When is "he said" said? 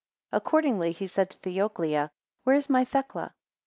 0.93-1.29